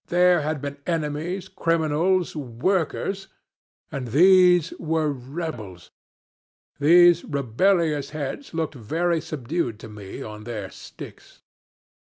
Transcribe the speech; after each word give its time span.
There 0.07 0.41
had 0.41 0.63
been 0.63 0.77
enemies, 0.87 1.47
criminals, 1.47 2.35
workers 2.35 3.27
and 3.91 4.07
these 4.07 4.73
were 4.79 5.11
rebels. 5.11 5.91
Those 6.79 7.23
rebellious 7.23 8.09
heads 8.09 8.51
looked 8.51 8.73
very 8.73 9.21
subdued 9.21 9.77
to 9.81 9.89
me 9.89 10.23
on 10.23 10.45
their 10.45 10.71
sticks. 10.71 11.43